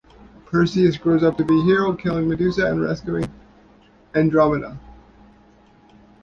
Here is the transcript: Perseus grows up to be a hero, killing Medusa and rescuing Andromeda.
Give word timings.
Perseus 0.47 0.97
grows 0.97 1.21
up 1.21 1.37
to 1.37 1.45
be 1.45 1.59
a 1.59 1.63
hero, 1.63 1.93
killing 1.93 2.27
Medusa 2.27 2.65
and 2.71 2.81
rescuing 2.81 3.31
Andromeda. 4.15 4.79